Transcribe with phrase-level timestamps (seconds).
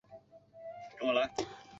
[0.03, 1.61] 一个有家室的男人！